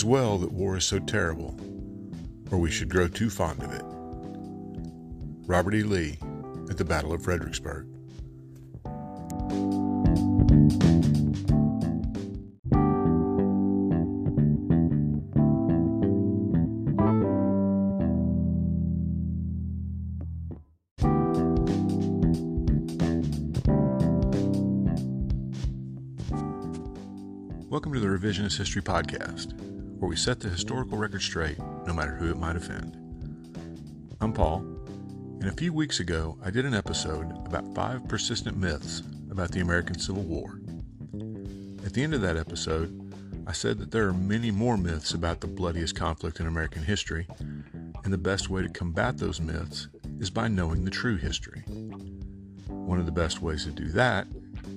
[0.00, 1.54] is well that war is so terrible,
[2.50, 3.82] or we should grow too fond of it.
[5.46, 5.82] Robert E.
[5.82, 6.16] Lee
[6.70, 7.86] at the Battle of Fredericksburg.
[27.68, 29.69] Welcome to the Revisionist History Podcast,
[30.00, 32.96] where we set the historical record straight, no matter who it might offend.
[34.18, 34.64] I'm Paul,
[35.40, 39.60] and a few weeks ago I did an episode about five persistent myths about the
[39.60, 40.58] American Civil War.
[41.84, 43.12] At the end of that episode,
[43.46, 47.26] I said that there are many more myths about the bloodiest conflict in American history,
[48.02, 49.88] and the best way to combat those myths
[50.18, 51.60] is by knowing the true history.
[52.68, 54.26] One of the best ways to do that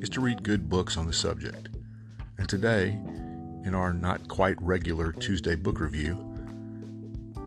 [0.01, 1.69] is to read good books on the subject.
[2.37, 2.99] And today,
[3.63, 6.17] in our not quite regular Tuesday book review,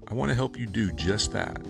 [0.08, 1.62] I want to help you do just that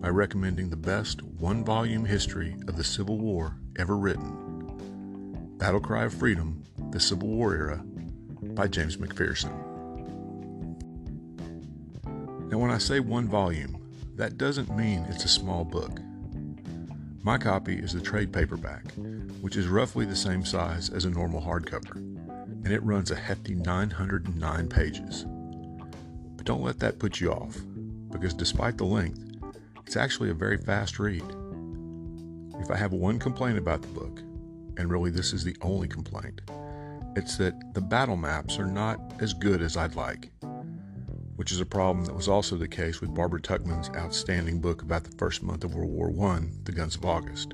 [0.00, 6.04] by recommending the best one volume history of the Civil War ever written Battle Cry
[6.04, 7.82] of Freedom, The Civil War Era
[8.42, 9.52] by James McPherson.
[12.50, 13.80] Now, when I say one volume,
[14.16, 15.98] that doesn't mean it's a small book.
[17.22, 18.84] My copy is the trade paperback,
[19.40, 22.13] which is roughly the same size as a normal hardcover
[22.64, 25.26] and it runs a hefty 909 pages.
[26.36, 27.56] But don't let that put you off,
[28.10, 29.20] because despite the length,
[29.86, 31.24] it's actually a very fast read.
[32.60, 34.20] If I have one complaint about the book,
[34.78, 36.40] and really this is the only complaint,
[37.16, 40.30] it's that the battle maps are not as good as I'd like,
[41.36, 45.04] which is a problem that was also the case with Barbara Tuchman's outstanding book about
[45.04, 47.52] the first month of World War I, The Guns of August.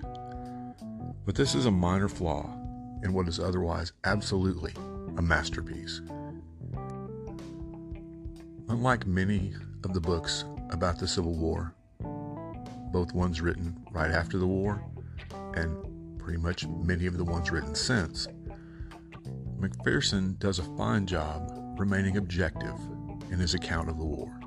[1.26, 2.44] But this is a minor flaw
[3.03, 4.75] in what is otherwise absolutely
[5.16, 6.00] a masterpiece.
[8.69, 9.53] Unlike many
[9.84, 11.75] of the books about the Civil War,
[12.93, 14.84] both ones written right after the war
[15.54, 18.28] and pretty much many of the ones written since,
[19.59, 22.75] McPherson does a fine job remaining objective
[23.31, 24.41] in his account of the war.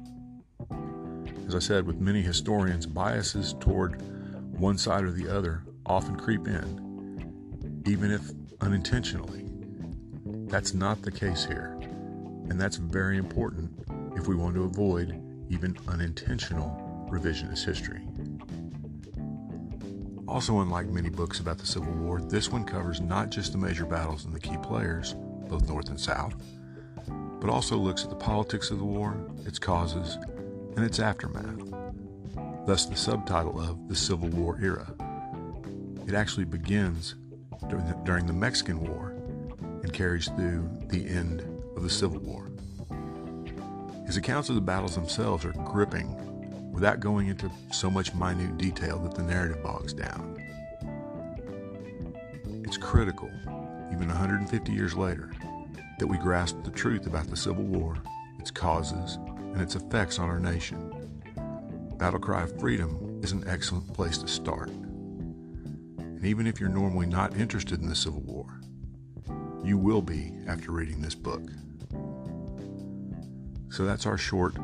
[1.48, 4.02] As I said, with many historians, biases toward
[4.58, 8.22] one side or the other often creep in, even if
[8.62, 9.53] unintentionally.
[10.54, 11.76] That's not the case here,
[12.48, 13.72] and that's very important
[14.16, 15.20] if we want to avoid
[15.50, 18.02] even unintentional revisionist history.
[20.28, 23.84] Also, unlike many books about the Civil War, this one covers not just the major
[23.84, 25.16] battles and the key players,
[25.50, 26.36] both North and South,
[27.42, 30.20] but also looks at the politics of the war, its causes,
[30.76, 31.72] and its aftermath.
[32.68, 34.94] Thus, the subtitle of The Civil War Era.
[36.08, 37.16] It actually begins
[38.06, 39.13] during the, Mexican War
[39.84, 41.42] and carries through the end
[41.76, 42.50] of the Civil War.
[44.08, 48.98] His accounts of the battles themselves are gripping without going into so much minute detail
[49.00, 50.38] that the narrative bogs down.
[52.64, 53.30] It's critical,
[53.92, 55.32] even 150 years later,
[56.00, 57.98] that we grasp the truth about the Civil War,
[58.40, 60.92] its causes, and its effects on our nation.
[61.98, 64.70] Battle Cry of Freedom is an excellent place to start.
[64.70, 68.60] And even if you're normally not interested in the Civil War,
[69.64, 71.42] you will be after reading this book.
[73.70, 74.56] So that's our short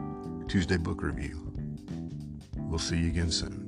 [0.48, 1.52] Tuesday book review.
[2.58, 3.66] We'll see you again soon.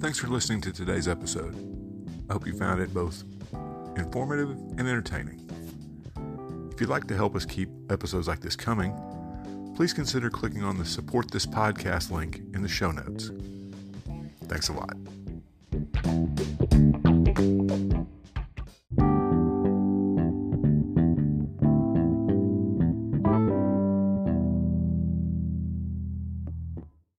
[0.00, 1.56] Thanks for listening to today's episode.
[2.28, 3.24] I hope you found it both
[3.96, 5.40] informative and entertaining.
[6.72, 8.92] If you'd like to help us keep episodes like this coming,
[9.74, 13.30] please consider clicking on the Support This Podcast link in the show notes.
[14.44, 14.96] Thanks a lot.